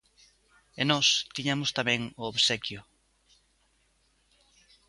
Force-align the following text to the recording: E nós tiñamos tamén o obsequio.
E 0.79 0.83
nós 0.91 1.07
tiñamos 1.35 1.69
tamén 1.77 2.01
o 2.21 2.23
obsequio. 2.31 2.79